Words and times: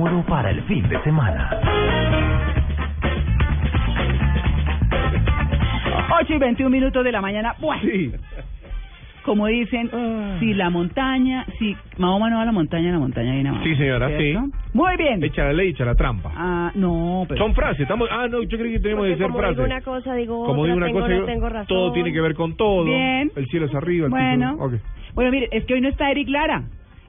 Muro 0.00 0.24
para 0.26 0.50
el 0.50 0.60
fin 0.64 0.82
de 0.88 1.00
semana. 1.04 1.48
8 6.20 6.34
y 6.34 6.38
21 6.38 6.68
minutos 6.68 7.04
de 7.04 7.12
la 7.12 7.20
mañana. 7.20 7.54
Bueno, 7.60 7.80
Sí. 7.80 8.10
como 9.24 9.46
dicen, 9.46 9.88
Ah. 9.92 10.36
si 10.40 10.52
la 10.52 10.68
montaña, 10.70 11.46
si 11.60 11.76
Mahoma 11.96 12.28
no 12.28 12.36
va 12.38 12.42
a 12.42 12.46
la 12.46 12.50
montaña, 12.50 12.90
la 12.90 12.98
montaña 12.98 13.34
viene 13.34 13.50
a 13.50 13.52
Mahoma. 13.52 13.70
Sí, 13.70 13.76
señora, 13.76 14.08
¿Cierto? 14.08 14.46
sí. 14.46 14.52
Muy 14.72 14.96
bien. 14.96 15.22
Echa 15.22 15.44
la 15.44 15.52
ley, 15.52 15.68
echa 15.68 15.84
la 15.84 15.94
trampa. 15.94 16.32
Ah, 16.34 16.72
no, 16.74 17.24
pero... 17.28 17.40
Son 17.40 17.54
frases, 17.54 17.82
estamos... 17.82 18.08
Ah, 18.10 18.26
no, 18.28 18.42
yo 18.42 18.58
creí 18.58 18.72
que 18.72 18.80
Porque 18.96 19.10
que 19.12 19.16
ser 19.18 19.26
como 19.28 19.38
frases. 19.38 19.56
digo 19.58 19.66
una 19.66 19.80
cosa, 19.80 20.14
digo 20.16 20.44
Como 20.44 20.62
otra, 20.62 20.64
digo 20.64 20.76
una 20.76 20.86
tengo, 20.86 20.98
cosa, 20.98 21.08
no 21.08 21.14
digo, 21.14 21.26
tengo 21.26 21.48
razón. 21.50 21.66
todo 21.68 21.92
tiene 21.92 22.12
que 22.12 22.20
ver 22.20 22.34
con 22.34 22.56
todo. 22.56 22.84
Bien. 22.84 23.30
El 23.36 23.46
cielo 23.46 23.66
es 23.66 23.74
arriba, 23.76 24.06
el 24.06 24.10
Bueno. 24.10 24.54
piso... 24.54 24.64
Ok. 24.64 24.72
Bueno, 25.14 25.30
mire, 25.30 25.48
es 25.52 25.64
que 25.66 25.74
hoy 25.74 25.80
no 25.80 25.88
está 25.88 26.10
Eric 26.10 26.28
Lara. 26.30 26.64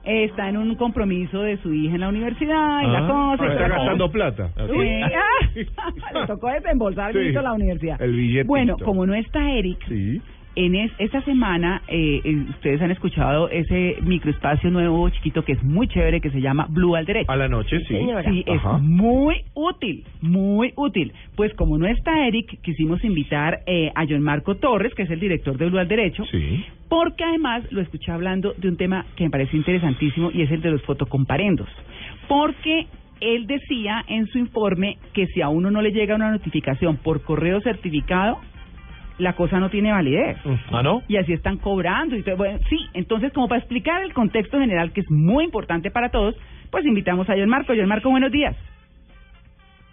Está 0.08 0.48
en 0.48 0.56
un 0.56 0.76
compromiso 0.76 1.42
de 1.42 1.56
su 1.58 1.72
hija 1.74 1.96
en 1.96 2.00
la 2.02 2.08
universidad 2.08 2.80
y 2.82 2.86
la 2.86 2.98
Ah, 2.98 3.08
cosa. 3.36 3.44
y 3.44 3.48
está 3.52 3.68
la 3.68 3.76
gastando 3.76 4.04
cosa. 4.06 4.12
plata. 4.12 4.50
Sí, 4.54 5.66
ah, 5.78 5.90
le 6.20 6.26
tocó 6.28 6.48
desembolsar 6.48 7.12
Sí. 7.12 7.36
a 7.36 7.42
la 7.42 7.52
universidad. 7.52 8.00
El 8.00 8.12
billetito. 8.12 8.46
Bueno, 8.46 8.76
como 8.78 9.04
no 9.04 9.14
está 9.14 9.50
Eric, 9.50 9.78
Sí. 9.88 10.22
En 10.56 10.74
es- 10.74 10.92
esta 10.98 11.22
semana 11.22 11.82
eh, 11.86 12.20
eh, 12.24 12.36
ustedes 12.50 12.80
han 12.82 12.90
escuchado 12.90 13.48
ese 13.50 13.96
microespacio 14.02 14.70
nuevo 14.70 15.08
chiquito 15.10 15.44
que 15.44 15.52
es 15.52 15.62
muy 15.62 15.86
chévere 15.88 16.20
que 16.20 16.30
se 16.30 16.40
llama 16.40 16.66
Blue 16.70 16.96
al 16.96 17.04
derecho. 17.06 17.30
A 17.30 17.36
la 17.36 17.46
noche, 17.48 17.78
sí. 17.80 17.84
señora. 17.94 18.28
Sí, 18.30 18.44
Ajá. 18.48 18.76
es 18.78 18.82
muy 18.82 19.36
útil, 19.54 20.04
muy 20.22 20.72
útil. 20.76 21.12
Pues 21.36 21.54
como 21.54 21.78
no 21.78 21.86
está 21.86 22.26
Eric, 22.26 22.60
quisimos 22.62 23.04
invitar 23.04 23.60
eh, 23.66 23.92
a 23.94 24.04
John 24.08 24.22
Marco 24.22 24.56
Torres, 24.56 24.94
que 24.94 25.02
es 25.02 25.10
el 25.10 25.20
director 25.20 25.56
de 25.58 25.66
Blue 25.66 25.78
al 25.78 25.88
Derecho, 25.88 26.24
Sí. 26.24 26.64
porque 26.88 27.22
además 27.24 27.62
lo 27.70 27.80
escuché 27.82 28.10
hablando 28.10 28.54
de 28.56 28.68
un 28.68 28.76
tema 28.76 29.04
que 29.14 29.24
me 29.24 29.30
parece 29.30 29.56
interesantísimo 29.56 30.30
y 30.32 30.42
es 30.42 30.50
el 30.50 30.62
de 30.62 30.70
los 30.70 30.82
fotocomparendos. 30.82 31.68
Porque 32.28 32.86
él 33.20 33.46
decía 33.46 34.04
en 34.08 34.26
su 34.26 34.38
informe 34.38 34.98
que 35.12 35.26
si 35.28 35.40
a 35.42 35.48
uno 35.48 35.70
no 35.70 35.80
le 35.82 35.90
llega 35.92 36.14
una 36.14 36.30
notificación 36.30 36.96
por 36.96 37.22
correo 37.22 37.60
certificado, 37.60 38.38
la 39.18 39.34
cosa 39.34 39.58
no 39.58 39.70
tiene 39.70 39.92
validez. 39.92 40.36
¿Ah, 40.70 40.82
no? 40.82 41.02
Y 41.08 41.16
así 41.16 41.32
están 41.32 41.58
cobrando. 41.58 42.16
Y 42.16 42.22
todo. 42.22 42.36
Bueno, 42.36 42.58
sí, 42.68 42.78
entonces 42.94 43.32
como 43.32 43.48
para 43.48 43.60
explicar 43.60 44.02
el 44.02 44.12
contexto 44.12 44.58
general 44.58 44.92
que 44.92 45.00
es 45.00 45.10
muy 45.10 45.44
importante 45.44 45.90
para 45.90 46.10
todos, 46.10 46.36
pues 46.70 46.84
invitamos 46.84 47.28
a 47.30 47.34
John 47.34 47.48
Marco. 47.48 47.72
John 47.76 47.88
Marco, 47.88 48.10
buenos 48.10 48.32
días. 48.32 48.56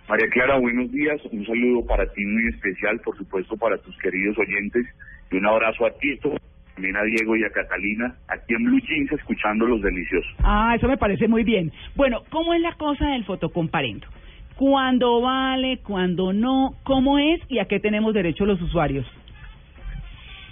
María 0.10 0.28
Clara, 0.30 0.60
buenos 0.60 0.92
días. 0.92 1.22
Un 1.32 1.46
saludo 1.46 1.86
para 1.86 2.06
ti 2.08 2.26
muy 2.26 2.48
especial, 2.50 3.00
por 3.00 3.18
supuesto, 3.18 3.56
para 3.56 3.78
tus 3.78 3.98
queridos 4.00 4.38
oyentes. 4.38 4.86
Y 5.32 5.38
un 5.38 5.46
abrazo 5.46 5.86
a 5.86 5.92
Tito, 5.98 6.36
también 6.76 6.96
a 6.98 7.04
Diego 7.04 7.36
y 7.36 7.44
a 7.44 7.50
Catalina, 7.50 8.14
aquí 8.28 8.54
en 8.54 8.66
Blue 8.66 8.80
Jeans, 8.82 9.12
escuchando 9.14 9.66
los 9.66 9.82
deliciosos. 9.82 10.36
Ah, 10.44 10.74
eso 10.76 10.88
me 10.88 10.98
parece 10.98 11.28
muy 11.28 11.44
bien. 11.44 11.72
Bueno, 11.96 12.24
¿cómo 12.30 12.54
es 12.54 12.62
la 12.62 12.74
cosa 12.74 13.08
del 13.08 13.24
fotocomparendo? 13.24 14.08
¿Cuándo 14.56 15.22
vale? 15.22 15.80
¿Cuándo 15.80 16.32
no? 16.34 16.76
¿Cómo 16.84 17.18
es? 17.18 17.42
¿Y 17.50 17.60
a 17.60 17.66
qué 17.66 17.80
tenemos 17.80 18.14
derecho 18.14 18.46
los 18.46 18.62
usuarios? 18.62 19.06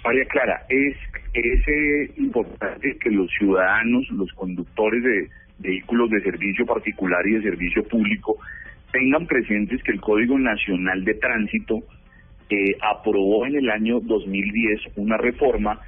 María 0.04 0.24
Clara, 0.24 0.62
es, 0.68 0.96
es 1.34 1.68
eh, 1.68 2.10
importante 2.16 2.96
que 2.98 3.10
los 3.10 3.30
ciudadanos, 3.38 4.08
los 4.10 4.32
conductores 4.32 5.02
de 5.02 5.28
vehículos 5.60 6.10
de 6.10 6.20
servicio 6.22 6.66
particular 6.66 7.24
y 7.26 7.34
de 7.34 7.42
servicio 7.42 7.84
público, 7.84 8.38
tengan 8.90 9.26
presentes 9.26 9.82
que 9.84 9.92
el 9.92 10.00
Código 10.00 10.36
Nacional 10.38 11.04
de 11.04 11.14
Tránsito 11.14 11.82
eh, 12.50 12.76
aprobó 12.82 13.46
en 13.46 13.54
el 13.54 13.70
año 13.70 14.00
2010 14.00 14.80
una 14.96 15.16
reforma 15.16 15.80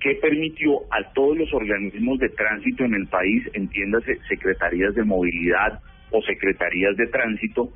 que 0.00 0.16
permitió 0.16 0.80
a 0.90 1.12
todos 1.12 1.38
los 1.38 1.54
organismos 1.54 2.18
de 2.18 2.28
tránsito 2.30 2.84
en 2.84 2.94
el 2.94 3.06
país, 3.06 3.48
entiéndase 3.54 4.18
secretarías 4.28 4.94
de 4.96 5.04
movilidad 5.04 5.80
o 6.12 6.22
secretarías 6.22 6.96
de 6.96 7.06
tránsito, 7.08 7.72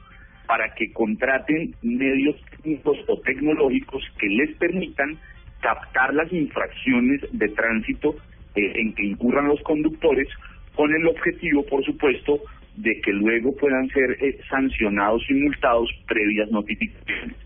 para 0.47 0.73
que 0.75 0.93
contraten 0.93 1.75
medios 1.83 2.37
técnicos 2.51 2.99
o 3.09 3.21
tecnológicos 3.21 4.03
que 4.19 4.29
les 4.29 4.57
permitan 4.57 5.19
captar 5.61 6.15
las 6.15 6.33
infracciones 6.33 7.21
de 7.33 7.49
tránsito 7.49 8.17
eh, 8.55 8.73
en 8.77 8.95
que 8.95 9.05
incurran 9.05 9.49
los 9.49 9.61
conductores 9.63 10.29
con 10.75 10.95
el 10.95 11.07
objetivo, 11.09 11.65
por 11.67 11.85
supuesto, 11.85 12.41
de 12.77 13.01
que 13.01 13.13
luego 13.13 13.57
puedan 13.57 13.89
ser 13.89 14.17
eh, 14.21 14.39
sancionados 14.49 15.25
y 15.29 15.35
multados 15.35 15.91
previas 16.07 16.51
notificaciones. 16.51 17.37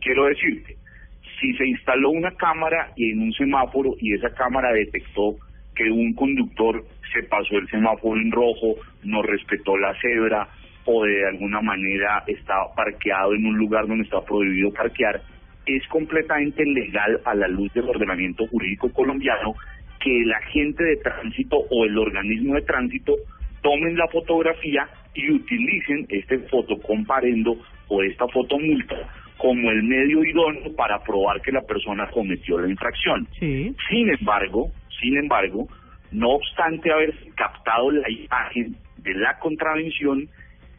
Quiero 0.00 0.26
decirte, 0.26 0.76
si 1.40 1.52
se 1.54 1.66
instaló 1.66 2.10
una 2.10 2.30
cámara 2.36 2.92
y 2.96 3.10
en 3.10 3.22
un 3.22 3.32
semáforo 3.32 3.94
y 3.98 4.14
esa 4.14 4.30
cámara 4.34 4.72
detectó 4.72 5.36
que 5.74 5.90
un 5.90 6.14
conductor 6.14 6.84
se 7.12 7.22
pasó 7.24 7.56
el 7.56 7.68
semáforo 7.68 8.20
en 8.20 8.30
rojo, 8.30 8.76
no 9.04 9.22
respetó 9.22 9.76
la 9.76 9.94
cebra 10.00 10.48
o 10.84 11.04
de 11.04 11.26
alguna 11.26 11.60
manera 11.60 12.22
estaba 12.26 12.74
parqueado 12.74 13.34
en 13.34 13.46
un 13.46 13.56
lugar 13.56 13.86
donde 13.86 14.04
está 14.04 14.20
prohibido 14.22 14.72
parquear, 14.72 15.22
es 15.66 15.86
completamente 15.88 16.64
legal 16.64 17.20
a 17.24 17.34
la 17.34 17.48
luz 17.48 17.72
del 17.72 17.88
ordenamiento 17.88 18.46
jurídico 18.48 18.92
colombiano 18.92 19.54
que 20.00 20.22
el 20.22 20.32
agente 20.32 20.84
de 20.84 20.96
tránsito 20.96 21.56
o 21.70 21.84
el 21.86 21.96
organismo 21.96 22.54
de 22.54 22.62
tránsito 22.62 23.14
tomen 23.62 23.96
la 23.96 24.06
fotografía 24.08 24.86
y 25.14 25.30
utilicen 25.30 26.06
este 26.10 26.38
fotocomparendo 26.50 27.56
o 27.88 28.02
esta 28.02 28.26
fotomulta 28.28 28.96
como 29.38 29.70
el 29.70 29.82
medio 29.82 30.22
idóneo 30.24 30.74
para 30.76 31.02
probar 31.02 31.40
que 31.40 31.52
la 31.52 31.62
persona 31.62 32.08
cometió 32.10 32.58
la 32.58 32.68
infracción. 32.68 33.26
Sí. 33.38 33.74
Sin 33.88 34.10
embargo, 34.10 34.70
sin 35.04 35.18
embargo, 35.18 35.68
no 36.12 36.30
obstante 36.30 36.90
haber 36.90 37.14
captado 37.36 37.90
la 37.90 38.10
imagen 38.10 38.74
de 39.02 39.14
la 39.14 39.38
contravención, 39.38 40.26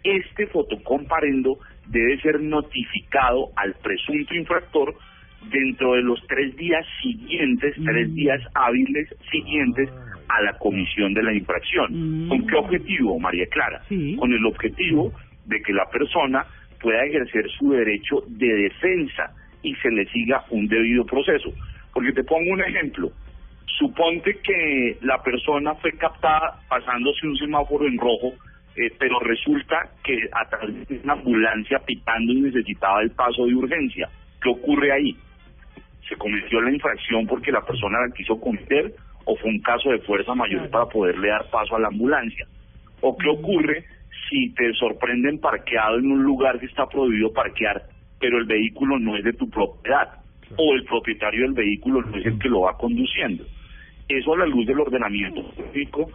este 0.03 0.47
fotocomparendo 0.47 1.59
debe 1.87 2.19
ser 2.21 2.41
notificado 2.41 3.49
al 3.55 3.75
presunto 3.83 4.33
infractor 4.33 4.95
dentro 5.51 5.93
de 5.93 6.01
los 6.01 6.19
tres 6.27 6.55
días 6.55 6.83
siguientes, 7.03 7.75
tres 7.85 8.09
Mm. 8.09 8.15
días 8.15 8.41
hábiles 8.55 9.15
siguientes 9.29 9.89
a 10.27 10.41
la 10.41 10.57
comisión 10.57 11.13
de 11.13 11.21
la 11.21 11.33
infracción. 11.33 12.25
Mm. 12.25 12.29
¿Con 12.29 12.47
qué 12.47 12.55
objetivo, 12.55 13.19
María 13.19 13.45
Clara? 13.45 13.83
Sí. 13.87 14.15
Con 14.17 14.33
el 14.33 14.43
objetivo 14.43 15.13
de 15.45 15.61
que 15.61 15.71
la 15.71 15.85
persona 15.91 16.47
pueda 16.81 17.03
ejercer 17.05 17.47
su 17.59 17.73
derecho 17.73 18.23
de 18.27 18.47
defensa 18.47 19.31
y 19.61 19.75
se 19.75 19.91
le 19.91 20.05
siga 20.07 20.43
un 20.49 20.67
debido 20.67 21.05
proceso. 21.05 21.53
Porque 21.93 22.11
te 22.11 22.23
pongo 22.23 22.51
un 22.51 22.61
ejemplo. 22.61 23.11
Suponte 23.77 24.39
que 24.41 24.97
la 25.01 25.21
persona 25.21 25.75
fue 25.75 25.91
captada 25.97 26.59
pasándose 26.69 27.27
un 27.27 27.35
semáforo 27.35 27.85
en 27.87 27.97
rojo, 27.97 28.33
eh, 28.77 28.89
pero 28.97 29.19
resulta 29.19 29.89
que 30.03 30.17
a 30.31 30.47
través 30.47 30.87
de 30.87 31.01
una 31.03 31.13
ambulancia 31.13 31.79
pitando 31.79 32.31
y 32.31 32.41
necesitaba 32.41 33.01
el 33.01 33.11
paso 33.11 33.45
de 33.45 33.53
urgencia. 33.53 34.09
¿Qué 34.41 34.49
ocurre 34.49 34.93
ahí? 34.93 35.17
¿Se 36.07 36.15
cometió 36.15 36.61
la 36.61 36.71
infracción 36.71 37.27
porque 37.27 37.51
la 37.51 37.65
persona 37.65 37.99
la 37.99 38.13
quiso 38.13 38.39
cometer 38.39 38.93
o 39.25 39.35
fue 39.35 39.49
un 39.49 39.59
caso 39.59 39.89
de 39.89 39.99
fuerza 39.99 40.33
mayor 40.35 40.69
para 40.69 40.85
poderle 40.85 41.29
dar 41.29 41.49
paso 41.49 41.75
a 41.75 41.79
la 41.79 41.87
ambulancia? 41.87 42.47
¿O 43.01 43.17
qué 43.17 43.27
ocurre 43.27 43.83
si 44.29 44.53
te 44.53 44.71
sorprenden 44.73 45.39
parqueado 45.39 45.97
en 45.97 46.11
un 46.11 46.23
lugar 46.23 46.59
que 46.59 46.67
está 46.67 46.87
prohibido 46.87 47.33
parquear, 47.33 47.83
pero 48.19 48.37
el 48.37 48.45
vehículo 48.45 48.99
no 48.99 49.17
es 49.17 49.23
de 49.23 49.33
tu 49.33 49.49
propiedad? 49.49 50.21
O 50.57 50.75
el 50.75 50.85
propietario 50.85 51.41
del 51.41 51.53
vehículo 51.53 52.01
no 52.03 52.17
es 52.17 52.25
el 52.25 52.39
que 52.39 52.47
lo 52.47 52.61
va 52.61 52.77
conduciendo. 52.77 53.43
Eso 54.07 54.33
a 54.33 54.37
la 54.37 54.45
luz 54.45 54.65
del 54.67 54.79
ordenamiento 54.79 55.41
jurídico 55.43 56.09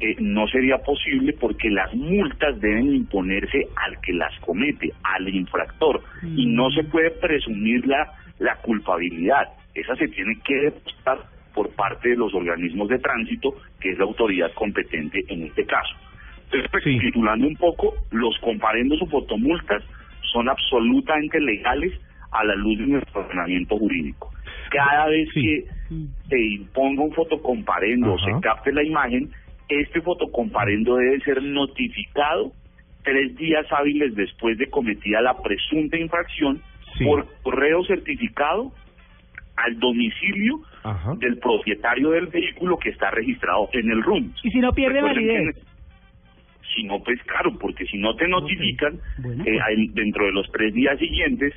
eh, 0.00 0.16
no 0.18 0.46
sería 0.48 0.78
posible 0.78 1.32
porque 1.34 1.70
las 1.70 1.94
multas 1.94 2.60
deben 2.60 2.94
imponerse 2.94 3.66
al 3.76 4.00
que 4.00 4.12
las 4.12 4.36
comete, 4.40 4.92
al 5.02 5.28
infractor, 5.28 6.02
y 6.22 6.46
no 6.46 6.70
se 6.70 6.84
puede 6.84 7.10
presumir 7.12 7.86
la, 7.86 8.12
la 8.38 8.56
culpabilidad. 8.56 9.48
Esa 9.74 9.94
se 9.96 10.08
tiene 10.08 10.38
que 10.44 10.54
demostrar 10.54 11.18
por 11.54 11.70
parte 11.70 12.10
de 12.10 12.16
los 12.16 12.34
organismos 12.34 12.88
de 12.88 12.98
tránsito, 12.98 13.54
que 13.80 13.90
es 13.90 13.98
la 13.98 14.04
autoridad 14.04 14.52
competente 14.52 15.24
en 15.28 15.44
este 15.44 15.64
caso. 15.64 15.94
Entonces, 16.52 16.84
Sí. 16.84 16.98
titulando 16.98 17.46
un 17.46 17.56
poco, 17.56 17.94
los 18.10 18.36
comparendos 18.40 19.00
o 19.02 19.06
fotomultas 19.06 19.82
son 20.32 20.48
absolutamente 20.48 21.40
legales 21.40 21.92
a 22.30 22.44
la 22.44 22.54
luz 22.54 22.78
de 22.78 22.86
nuestro 22.86 23.20
ordenamiento 23.22 23.78
jurídico. 23.78 24.30
Cada 24.70 25.06
vez 25.08 25.28
Sí. 25.32 25.42
que 25.42 25.64
se 26.28 26.40
imponga 26.40 27.02
un 27.02 27.12
fotocomparendo 27.12 28.14
o 28.14 28.18
se 28.18 28.32
capte 28.42 28.72
la 28.72 28.82
imagen, 28.82 29.30
este 29.68 30.00
fotocomparendo 30.00 30.96
debe 30.96 31.20
ser 31.20 31.42
notificado 31.42 32.52
tres 33.04 33.36
días 33.36 33.66
hábiles 33.70 34.14
después 34.16 34.58
de 34.58 34.68
cometida 34.68 35.20
la 35.20 35.40
presunta 35.40 35.96
infracción 35.96 36.60
Sí. 36.98 37.04
por 37.04 37.26
correo 37.42 37.84
certificado 37.84 38.72
al 39.56 39.78
domicilio 39.78 40.60
Ajá. 40.82 41.14
del 41.18 41.38
propietario 41.38 42.10
del 42.10 42.26
vehículo 42.26 42.78
que 42.78 42.90
está 42.90 43.10
registrado 43.10 43.68
en 43.72 43.90
el 43.90 44.02
RUN. 44.02 44.32
Y 44.42 44.50
si 44.50 44.58
no 44.58 44.72
pierde 44.72 45.00
Recuerden 45.00 45.24
validez. 45.46 45.56
Si 46.74 46.82
no, 46.84 47.02
pues 47.02 47.22
claro, 47.22 47.56
porque 47.58 47.86
si 47.86 47.96
no 47.96 48.14
te 48.16 48.28
notifican 48.28 48.98
Bueno, 49.18 49.44
eh, 49.46 49.58
pues. 49.76 49.94
dentro 49.94 50.26
de 50.26 50.32
los 50.32 50.50
tres 50.52 50.74
días 50.74 50.98
siguientes, 50.98 51.54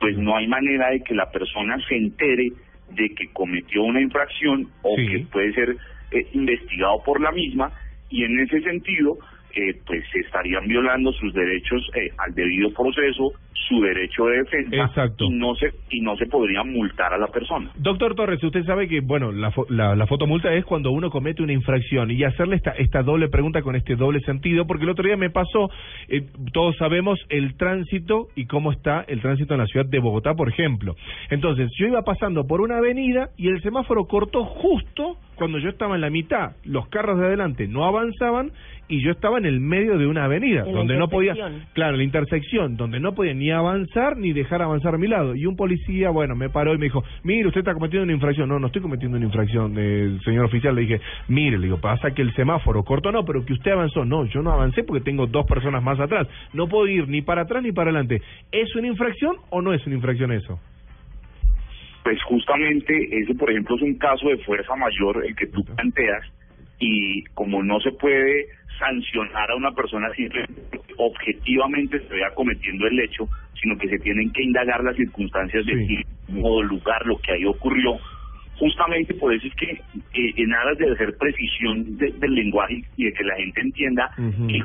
pues 0.00 0.16
no 0.16 0.36
hay 0.36 0.48
manera 0.48 0.90
de 0.90 1.02
que 1.02 1.14
la 1.14 1.30
persona 1.30 1.76
se 1.86 1.96
entere 1.96 2.52
de 2.90 3.14
que 3.14 3.28
cometió 3.32 3.82
una 3.84 4.00
infracción 4.00 4.68
o 4.82 4.96
Sí. 4.96 5.06
que 5.06 5.18
puede 5.30 5.52
ser 5.52 5.76
eh, 6.10 6.26
investigado 6.32 7.02
por 7.04 7.20
la 7.20 7.30
misma 7.30 7.70
y 8.08 8.24
en 8.24 8.40
ese 8.40 8.60
sentido 8.62 9.18
eh, 9.54 9.74
pues 9.86 10.04
se 10.12 10.20
estarían 10.20 10.66
violando 10.66 11.12
sus 11.12 11.32
derechos 11.34 11.82
eh, 11.94 12.10
al 12.18 12.34
debido 12.34 12.72
proceso, 12.72 13.32
su 13.68 13.80
derecho 13.80 14.24
de 14.26 14.38
defensa 14.38 14.76
Exacto. 14.84 15.24
y 15.26 15.30
no 15.30 15.54
se 15.54 15.70
y 15.90 16.00
no 16.00 16.16
se 16.16 16.26
podría 16.26 16.64
multar 16.64 17.12
a 17.12 17.18
la 17.18 17.28
persona. 17.28 17.70
Doctor 17.76 18.14
Torres, 18.16 18.42
usted 18.42 18.64
sabe 18.64 18.88
que, 18.88 19.00
bueno, 19.00 19.30
la, 19.32 19.52
fo- 19.52 19.68
la, 19.68 19.94
la 19.94 20.06
fotomulta 20.06 20.52
es 20.54 20.64
cuando 20.64 20.90
uno 20.90 21.10
comete 21.10 21.42
una 21.42 21.52
infracción 21.52 22.10
y 22.10 22.24
hacerle 22.24 22.56
esta, 22.56 22.70
esta 22.72 23.02
doble 23.02 23.28
pregunta 23.28 23.62
con 23.62 23.76
este 23.76 23.94
doble 23.96 24.20
sentido, 24.20 24.66
porque 24.66 24.84
el 24.84 24.90
otro 24.90 25.04
día 25.04 25.16
me 25.16 25.30
pasó, 25.30 25.70
eh, 26.08 26.22
todos 26.52 26.76
sabemos 26.78 27.18
el 27.28 27.56
tránsito 27.56 28.28
y 28.34 28.46
cómo 28.46 28.72
está 28.72 29.04
el 29.06 29.20
tránsito 29.20 29.54
en 29.54 29.60
la 29.60 29.66
ciudad 29.66 29.86
de 29.86 29.98
Bogotá, 30.00 30.34
por 30.34 30.48
ejemplo. 30.48 30.96
Entonces, 31.28 31.70
yo 31.78 31.86
iba 31.86 32.02
pasando 32.02 32.46
por 32.46 32.60
una 32.60 32.78
avenida 32.78 33.28
y 33.36 33.48
el 33.48 33.60
semáforo 33.62 34.06
cortó 34.06 34.44
justo 34.44 35.16
cuando 35.40 35.58
yo 35.58 35.70
estaba 35.70 35.94
en 35.94 36.02
la 36.02 36.10
mitad. 36.10 36.52
Los 36.64 36.86
carros 36.88 37.18
de 37.18 37.24
adelante 37.24 37.66
no 37.66 37.86
avanzaban 37.86 38.52
y 38.88 39.02
yo 39.02 39.10
estaba 39.10 39.38
en 39.38 39.46
el 39.46 39.58
medio 39.58 39.96
de 39.96 40.06
una 40.06 40.24
avenida, 40.24 40.64
En 40.66 40.74
donde 40.74 40.98
no 40.98 41.08
podía, 41.08 41.32
claro, 41.72 41.96
la 41.96 42.02
intersección, 42.02 42.76
donde 42.76 43.00
no 43.00 43.14
podía 43.14 43.32
ni 43.32 43.50
avanzar 43.50 44.18
ni 44.18 44.34
dejar 44.34 44.60
avanzar 44.60 44.94
a 44.94 44.98
mi 44.98 45.06
lado. 45.06 45.34
Y 45.34 45.46
un 45.46 45.56
policía, 45.56 46.10
bueno, 46.10 46.36
me 46.36 46.50
paró 46.50 46.74
y 46.74 46.78
me 46.78 46.84
dijo, 46.84 47.02
mire, 47.22 47.46
usted 47.46 47.60
está 47.60 47.72
cometiendo 47.72 48.04
una 48.04 48.12
infracción. 48.12 48.50
No, 48.50 48.58
no 48.58 48.66
estoy 48.66 48.82
cometiendo 48.82 49.16
una 49.16 49.24
infracción, 49.24 49.74
eh, 49.78 50.18
señor 50.26 50.44
oficial. 50.44 50.74
Le 50.74 50.82
dije, 50.82 51.00
mire, 51.28 51.56
le 51.56 51.68
digo, 51.68 51.80
pasa 51.80 52.10
que 52.10 52.20
el 52.20 52.34
semáforo 52.34 52.82
cortó, 52.82 53.10
no, 53.10 53.24
pero 53.24 53.42
que 53.46 53.54
usted 53.54 53.70
avanzó. 53.70 54.04
No, 54.04 54.26
yo 54.26 54.42
no 54.42 54.52
avancé 54.52 54.82
porque 54.82 55.02
tengo 55.02 55.26
dos 55.26 55.46
personas 55.46 55.82
más 55.82 55.98
atrás. 55.98 56.28
No 56.52 56.68
puedo 56.68 56.86
ir 56.86 57.08
ni 57.08 57.22
para 57.22 57.42
atrás 57.42 57.62
ni 57.62 57.72
para 57.72 57.90
adelante. 57.90 58.20
¿Es 58.52 58.76
una 58.76 58.88
infracción 58.88 59.36
o 59.48 59.62
no 59.62 59.72
es 59.72 59.86
una 59.86 59.96
infracción 59.96 60.32
eso? 60.32 60.58
Pues 62.02 62.22
justamente 62.24 62.92
ese, 63.20 63.34
por 63.34 63.50
ejemplo, 63.50 63.76
es 63.76 63.82
un 63.82 63.94
caso 63.98 64.28
de 64.28 64.38
fuerza 64.38 64.74
mayor 64.76 65.24
el 65.26 65.34
que 65.36 65.46
tú 65.48 65.64
planteas 65.64 66.24
y 66.78 67.22
como 67.34 67.62
no 67.62 67.78
se 67.80 67.92
puede 67.92 68.46
sancionar 68.78 69.50
a 69.50 69.56
una 69.56 69.72
persona 69.72 70.08
simplemente 70.14 70.62
objetivamente 70.96 71.98
se 72.00 72.14
vea 72.14 72.30
cometiendo 72.34 72.86
el 72.86 72.98
hecho, 73.00 73.28
sino 73.60 73.76
que 73.76 73.88
se 73.88 73.98
tienen 73.98 74.32
que 74.32 74.42
indagar 74.42 74.82
las 74.82 74.96
circunstancias 74.96 75.64
Sí. 75.66 75.72
del 75.74 76.04
modo, 76.28 76.62
lugar, 76.62 77.04
lo 77.06 77.18
que 77.18 77.32
ahí 77.32 77.44
ocurrió. 77.44 77.98
Justamente 78.56 79.14
por 79.14 79.34
eso 79.34 79.46
es 79.46 79.54
que 79.54 79.70
eh, 79.72 80.32
en 80.36 80.52
aras 80.54 80.76
de 80.78 80.92
hacer 80.92 81.16
precisión 81.18 81.96
de- 81.96 82.12
del 82.12 82.34
lenguaje 82.34 82.82
y 82.96 83.04
de 83.04 83.12
que 83.12 83.24
la 83.24 83.36
gente 83.36 83.60
entienda 83.60 84.10
que 84.48 84.56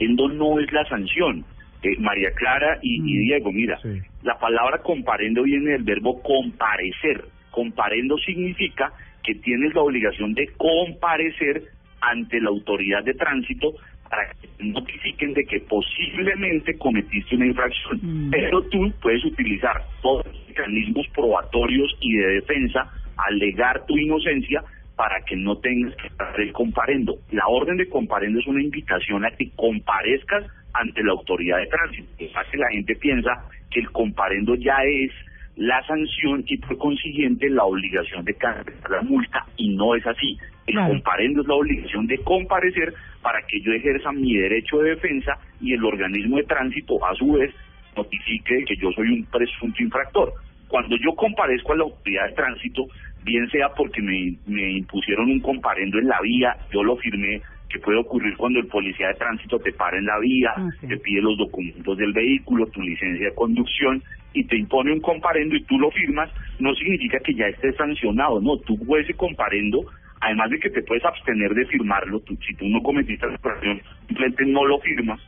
el 0.00 0.14
no 0.16 0.60
es 0.60 0.72
la 0.72 0.84
sanción. 0.86 1.44
Eh, 1.84 1.96
María 2.00 2.30
Clara 2.32 2.78
y, 2.82 2.96
y 2.96 3.00
Mm. 3.00 3.20
Diego, 3.26 3.52
mira, 3.52 3.78
Sí. 3.82 4.00
la 4.22 4.38
palabra 4.38 4.78
comparendo 4.78 5.42
viene 5.42 5.72
del 5.72 5.82
verbo 5.82 6.22
comparecer. 6.22 7.24
Comparendo 7.50 8.16
significa 8.18 8.92
que 9.22 9.34
tienes 9.36 9.74
la 9.74 9.82
obligación 9.82 10.32
de 10.34 10.48
comparecer 10.56 11.62
ante 12.00 12.40
la 12.40 12.48
autoridad 12.48 13.04
de 13.04 13.14
tránsito 13.14 13.74
para 14.10 14.30
que 14.40 14.48
te 14.58 14.64
notifiquen 14.64 15.34
de 15.34 15.44
que 15.44 15.60
posiblemente 15.60 16.76
cometiste 16.78 17.36
una 17.36 17.46
infracción. 17.46 17.98
Mm. 18.02 18.30
Pero 18.30 18.62
tú 18.64 18.92
puedes 19.02 19.24
utilizar 19.24 19.82
todos 20.02 20.26
los 20.26 20.48
mecanismos 20.48 21.06
probatorios 21.14 21.94
y 22.00 22.16
de 22.16 22.26
defensa, 22.34 22.90
alegar 23.16 23.84
tu 23.86 23.96
inocencia 23.98 24.62
para 24.96 25.20
que 25.26 25.34
no 25.36 25.56
tengas 25.58 25.94
que 25.96 26.06
estar 26.08 26.40
el 26.40 26.52
comparendo. 26.52 27.16
La 27.32 27.46
orden 27.48 27.76
de 27.76 27.88
comparendo 27.88 28.38
es 28.38 28.46
una 28.46 28.62
invitación 28.62 29.24
a 29.24 29.30
que 29.32 29.50
comparezcas 29.56 30.44
ante 30.74 31.02
la 31.02 31.12
autoridad 31.12 31.58
de 31.58 31.66
tránsito. 31.66 32.08
Es 32.18 32.32
que 32.50 32.58
la 32.58 32.70
gente 32.70 32.94
piensa 32.96 33.30
que 33.70 33.80
el 33.80 33.90
comparendo 33.90 34.54
ya 34.56 34.76
es 34.84 35.10
la 35.56 35.84
sanción 35.86 36.44
y 36.46 36.58
por 36.58 36.76
consiguiente 36.78 37.48
la 37.48 37.64
obligación 37.64 38.24
de 38.24 38.34
cancelar 38.34 38.90
la 38.90 39.02
multa 39.02 39.46
y 39.56 39.74
no 39.76 39.94
es 39.94 40.06
así. 40.06 40.36
El 40.66 40.74
Claro. 40.74 40.94
comparendo 40.94 41.42
es 41.42 41.46
la 41.46 41.54
obligación 41.54 42.06
de 42.06 42.18
comparecer 42.18 42.94
para 43.22 43.40
que 43.46 43.60
yo 43.60 43.72
ejerza 43.72 44.12
mi 44.12 44.34
derecho 44.34 44.78
de 44.78 44.90
defensa 44.90 45.38
y 45.60 45.74
el 45.74 45.84
organismo 45.84 46.38
de 46.38 46.44
tránsito 46.44 47.04
a 47.04 47.14
su 47.14 47.32
vez 47.32 47.54
notifique 47.96 48.64
que 48.64 48.76
yo 48.76 48.90
soy 48.92 49.08
un 49.08 49.24
presunto 49.26 49.82
infractor. 49.82 50.32
Cuando 50.68 50.96
yo 50.96 51.14
comparezco 51.14 51.72
a 51.72 51.76
la 51.76 51.84
autoridad 51.84 52.26
de 52.28 52.34
tránsito, 52.34 52.86
bien 53.22 53.48
sea 53.50 53.68
porque 53.76 54.02
me, 54.02 54.34
me 54.46 54.72
impusieron 54.72 55.30
un 55.30 55.40
comparendo 55.40 55.98
en 55.98 56.08
la 56.08 56.20
vía, 56.20 56.56
yo 56.72 56.82
lo 56.82 56.96
firmé, 56.96 57.40
que 57.74 57.80
puede 57.80 57.98
ocurrir 57.98 58.36
cuando 58.36 58.60
el 58.60 58.66
policía 58.68 59.08
de 59.08 59.14
tránsito 59.14 59.58
te 59.58 59.72
para 59.72 59.98
en 59.98 60.06
la 60.06 60.18
vía, 60.20 60.52
Ah, 60.56 60.68
sí. 60.80 60.86
te 60.86 60.96
pide 60.98 61.20
los 61.20 61.36
documentos 61.36 61.98
del 61.98 62.12
vehículo, 62.12 62.66
tu 62.66 62.80
licencia 62.80 63.26
de 63.28 63.34
conducción 63.34 64.00
y 64.32 64.44
te 64.44 64.56
impone 64.56 64.92
un 64.92 65.00
comparendo 65.00 65.56
y 65.56 65.62
tú 65.64 65.76
lo 65.78 65.90
firmas, 65.90 66.30
no 66.60 66.72
significa 66.74 67.18
que 67.18 67.34
ya 67.34 67.46
estés 67.48 67.74
sancionado, 67.76 68.40
no, 68.40 68.58
tú 68.58 68.78
puedes 68.86 69.06
ese 69.06 69.14
comparendo, 69.16 69.84
además 70.20 70.50
de 70.50 70.58
que 70.60 70.70
te 70.70 70.82
puedes 70.82 71.04
abstener 71.04 71.52
de 71.54 71.66
firmarlo, 71.66 72.20
tú, 72.20 72.36
si 72.46 72.54
tú 72.54 72.68
no 72.68 72.80
cometiste 72.80 73.26
la 73.26 73.32
infracción, 73.32 73.80
simplemente 74.06 74.46
no 74.46 74.64
lo 74.64 74.78
firmas, 74.78 75.20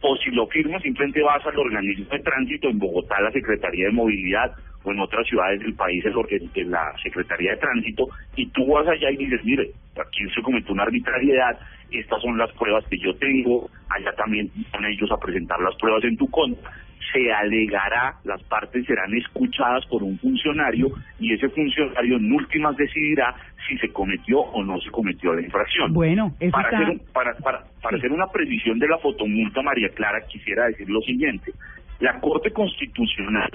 o 0.00 0.16
si 0.16 0.30
lo 0.30 0.46
firmas 0.46 0.82
simplemente 0.82 1.20
vas 1.22 1.44
al 1.44 1.58
organismo 1.58 2.06
de 2.10 2.18
tránsito 2.20 2.68
en 2.70 2.78
Bogotá, 2.78 3.20
la 3.20 3.30
Secretaría 3.32 3.86
de 3.86 3.92
Movilidad 3.92 4.52
o 4.82 4.92
en 4.92 4.98
otras 5.00 5.26
ciudades 5.26 5.60
del 5.60 5.74
país, 5.74 6.02
el 6.06 6.70
la 6.70 6.94
Secretaría 7.02 7.50
de 7.50 7.56
Tránsito, 7.58 8.08
y 8.34 8.46
tú 8.46 8.66
vas 8.66 8.88
allá 8.88 9.10
y 9.10 9.16
dices, 9.18 9.44
mire, 9.44 9.70
aquí 9.96 10.22
se 10.34 10.42
cometió 10.42 10.72
una 10.72 10.84
arbitrariedad, 10.84 11.58
estas 11.90 12.20
son 12.22 12.38
las 12.38 12.50
pruebas 12.52 12.84
que 12.88 12.98
yo 12.98 13.14
tengo, 13.16 13.68
allá 13.88 14.12
también 14.16 14.50
van 14.72 14.84
ellos 14.86 15.10
a 15.10 15.16
presentar 15.18 15.58
las 15.60 15.74
pruebas 15.76 16.04
en 16.04 16.16
tu 16.16 16.28
contra, 16.30 16.70
se 17.12 17.32
alegará, 17.32 18.14
las 18.24 18.40
partes 18.44 18.86
serán 18.86 19.12
escuchadas 19.14 19.84
por 19.86 20.02
un 20.02 20.16
funcionario 20.20 20.88
y 21.18 21.32
ese 21.32 21.48
funcionario 21.48 22.16
en 22.18 22.32
últimas 22.32 22.76
decidirá 22.76 23.34
si 23.68 23.76
se 23.78 23.88
cometió 23.92 24.38
o 24.40 24.62
no 24.62 24.78
se 24.80 24.90
cometió 24.90 25.34
la 25.34 25.42
infracción. 25.42 25.92
Bueno, 25.92 26.34
eso 26.38 26.52
Para 26.52 26.68
está... 26.68 26.76
hacer, 26.82 26.90
un- 26.90 27.02
para, 27.12 27.34
para, 27.38 27.64
para 27.82 27.96
hacer 27.96 28.12
una 28.12 28.26
precisión 28.28 28.78
de 28.78 28.86
la 28.86 28.98
fotomulta, 28.98 29.60
María 29.62 29.88
Clara, 29.88 30.20
quisiera 30.28 30.66
decir 30.66 30.88
lo 30.88 31.00
siguiente. 31.00 31.52
La 31.98 32.20
Corte 32.20 32.52
Constitucional, 32.52 33.50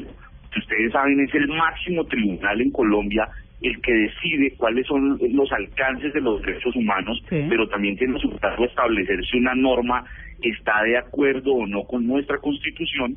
que 0.51 0.59
ustedes 0.59 0.91
saben 0.91 1.19
es 1.21 1.33
el 1.33 1.47
máximo 1.47 2.03
tribunal 2.05 2.59
en 2.61 2.71
Colombia, 2.71 3.27
el 3.61 3.81
que 3.81 3.93
decide 3.93 4.53
cuáles 4.57 4.85
son 4.87 5.17
los 5.33 5.51
alcances 5.51 6.13
de 6.13 6.21
los 6.21 6.41
derechos 6.41 6.75
humanos, 6.75 7.21
Sí. 7.29 7.45
pero 7.49 7.67
también 7.69 7.97
tiene 7.97 8.19
su 8.19 8.29
cargo 8.37 8.65
establecer 8.65 9.23
si 9.25 9.37
una 9.37 9.55
norma 9.55 10.03
está 10.41 10.83
de 10.83 10.97
acuerdo 10.97 11.53
o 11.53 11.65
no 11.65 11.83
con 11.83 12.05
nuestra 12.05 12.37
Constitución. 12.39 13.15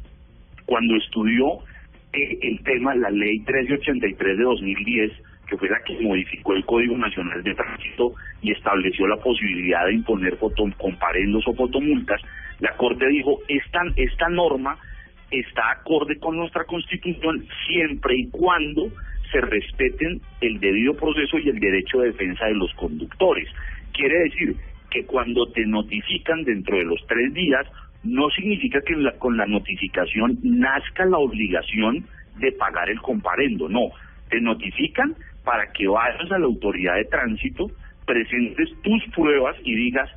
Cuando 0.64 0.96
estudió 0.96 1.58
eh, 2.12 2.38
el 2.43 2.62
tema, 2.62 2.94
la 2.94 3.11
ley 3.11 3.38
1383 3.40 4.38
de 4.38 4.44
2010, 4.44 5.12
que 5.49 5.56
fue 5.56 5.69
la 5.69 5.81
que 5.85 5.99
modificó 6.00 6.55
el 6.55 6.64
Código 6.64 6.96
Nacional 6.96 7.43
de 7.43 7.55
Tránsito 7.55 8.12
y 8.43 8.52
estableció 8.52 9.06
la 9.06 9.17
posibilidad 9.17 9.87
de 9.87 9.94
imponer 9.94 10.37
foto- 10.37 10.64
comparendos 10.79 11.43
o 11.49 11.55
fotomultas, 11.55 12.20
la 12.61 12.75
Corte 12.76 13.06
dijo, 13.08 13.38
esta, 13.49 13.81
esta 13.96 14.29
norma 14.29 14.76
está 15.30 15.71
acorde 15.73 16.18
con 16.18 16.37
nuestra 16.37 16.64
Constitución 16.64 17.45
siempre 17.66 18.16
y 18.16 18.30
cuando 18.30 18.88
se 19.30 19.40
respeten 19.40 20.20
el 20.40 20.58
debido 20.61 20.94
proceso 20.94 21.38
y 21.38 21.49
el 21.49 21.58
derecho 21.58 22.00
de 22.00 22.08
defensa 22.08 22.47
de 22.47 22.54
los 22.54 22.73
conductores. 22.75 23.49
Quiere 23.92 24.18
decir 24.20 24.56
que 24.90 25.04
cuando 25.04 25.47
te 25.52 25.66
notifican 25.66 26.44
dentro 26.44 26.78
de 26.78 26.85
los 26.85 27.04
tres 27.06 27.32
días, 27.35 27.66
no 28.04 28.30
significa 28.30 28.80
que 28.80 28.97
la- 28.97 29.12
con 29.18 29.37
la 29.37 29.47
notificación 29.47 30.38
nazca 30.42 31.04
la 31.04 31.18
obligación 31.18 32.06
de 32.38 32.52
pagar 32.52 32.88
el 32.88 33.00
comparendo, 33.00 33.68
no. 33.68 33.90
Te 34.30 34.40
notifican 34.40 35.14
para 35.44 35.73
que 35.73 35.88
vayas 35.88 36.30
a 36.30 36.38
la 36.38 36.47
autoridad 36.47 36.94
de 36.97 37.04
tránsito, 37.06 37.70
presentes 38.06 38.70
tus 38.82 39.02
pruebas 39.14 39.56
y 39.64 39.75
digas, 39.75 40.08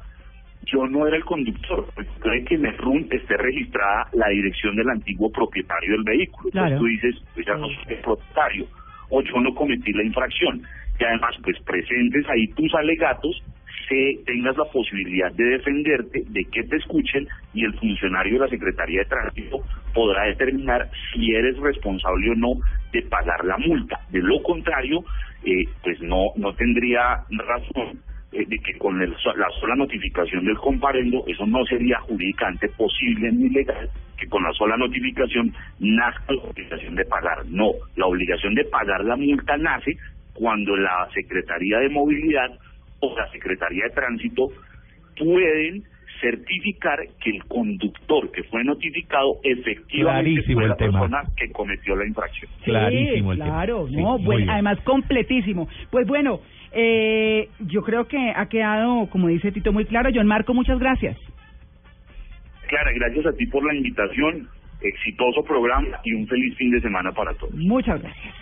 yo 0.64 0.86
no 0.88 1.08
era 1.08 1.18
el 1.18 1.26
conductor, 1.26 1.88
puede 2.22 2.44
que 2.46 2.56
en 2.56 2.66
el 2.68 2.78
RUN 2.78 3.08
esté 3.10 3.36
registrada 3.36 4.08
la 4.14 4.30
dirección 4.30 4.76
del 4.76 4.90
antiguo 4.90 5.32
propietario 5.32 5.94
del 5.94 6.04
vehículo. 6.04 6.52
Claro. 6.52 6.76
Entonces 6.76 7.02
tú 7.02 7.08
dices, 7.08 7.24
pues 7.34 7.46
ya 7.48 7.56
no 7.56 7.68
soy 7.68 7.78
el 7.88 7.98
propietario, 7.98 8.68
o 9.12 9.22
yo 9.22 9.40
no 9.40 9.54
cometí 9.54 9.94
la 9.94 10.04
infracción. 10.04 10.64
Y 11.00 11.04
además, 11.04 11.36
pues 11.44 11.60
presentes 11.62 12.28
ahí 12.30 12.48
tus 12.50 12.74
alegatos, 12.74 13.44
se 13.88 14.20
tengas 14.26 14.58
la 14.58 14.66
posibilidad 14.66 15.32
de 15.34 15.44
defenderte, 15.44 16.24
de 16.28 16.46
que 16.46 16.64
te 16.64 16.78
escuchen, 16.78 17.28
y 17.54 17.66
el 17.66 17.74
funcionario 17.74 18.34
de 18.34 18.40
la 18.40 18.48
Secretaría 18.48 19.00
de 19.00 19.06
Tránsito 19.06 19.60
podrá 19.94 20.24
determinar 20.24 20.90
si 21.14 21.36
eres 21.36 21.58
responsable 21.58 22.32
o 22.32 22.36
no 22.36 22.54
de 22.94 23.02
pagar 23.04 23.44
la 23.44 23.58
multa. 23.58 24.00
De 24.10 24.20
lo 24.22 24.42
contrario, 24.44 25.04
eh, 25.44 25.66
pues 25.84 26.02
no, 26.02 26.28
no 26.38 26.54
tendría 26.54 27.24
razón 27.30 28.00
eh, 28.32 28.46
de 28.48 28.60
que 28.60 28.78
con 28.78 29.02
el 29.02 29.12
la 29.12 29.50
sola 29.60 29.76
notificación 29.76 30.46
del 30.46 30.58
comparendo, 30.58 31.24
eso 31.28 31.46
no 31.46 31.66
sería 31.66 32.00
jurídicamente 32.00 32.70
posible 32.70 33.32
ni 33.32 33.50
legal, 33.50 33.90
que 34.18 34.28
con 34.28 34.44
la 34.44 34.54
sola 34.54 34.78
notificación 34.78 35.54
nazca 35.80 36.34
la 36.34 36.44
obligación 36.44 36.96
de 36.96 37.06
pagar. 37.06 37.46
No, 37.48 37.72
la 37.96 38.06
obligación 38.06 38.56
de 38.56 38.64
pagar 38.66 39.04
la 39.04 39.16
multa 39.18 39.58
nace 39.58 39.98
cuando 40.34 40.76
la 40.78 41.08
Secretaría 41.14 41.80
de 41.80 41.90
Movilidad 41.90 42.52
o 43.02 43.16
la 43.18 43.30
Secretaría 43.32 43.84
de 43.86 43.96
Tránsito 43.96 44.48
pueden 45.18 45.84
certificar 46.22 47.00
que 47.22 47.32
el 47.32 47.44
conductor 47.46 48.32
que 48.32 48.44
fue 48.44 48.64
notificado 48.64 49.38
efectivamente 49.44 50.32
Clarísimo 50.44 50.54
fue 50.56 50.64
el 50.64 50.70
la 50.70 50.76
tema. 50.78 51.00
persona 51.02 51.24
que 51.36 51.52
cometió 51.52 51.96
la 51.96 52.06
infracción. 52.06 52.52
Clarísimo 52.64 53.32
el 53.34 53.40
tema. 53.40 53.50
claro, 53.52 53.88
Sí, 53.90 53.96
no, 53.98 54.18
muy 54.18 54.26
buen- 54.26 54.38
bien. 54.38 54.50
además 54.52 54.80
completísimo. 54.82 55.68
Pues 55.90 56.08
bueno, 56.08 56.40
eh, 56.74 57.50
yo 57.60 57.82
creo 57.82 58.08
que 58.08 58.32
ha 58.36 58.46
quedado, 58.48 59.08
como 59.10 59.28
dice 59.28 59.52
Tito, 59.52 59.74
muy 59.74 59.86
claro. 59.86 60.10
John 60.14 60.28
Marco, 60.28 60.54
muchas 60.54 60.80
gracias. 60.80 61.18
Clara, 62.68 62.92
gracias 62.94 63.26
a 63.26 63.34
ti 63.34 63.46
por 63.48 63.66
la 63.66 63.76
invitación, 63.76 64.48
exitoso 64.82 65.44
programa 65.44 66.00
y 66.06 66.14
un 66.14 66.26
feliz 66.28 66.56
fin 66.56 66.72
de 66.72 66.80
semana 66.82 67.12
para 67.12 67.34
todos. 67.34 67.54
Muchas 67.56 68.02
gracias. 68.02 68.36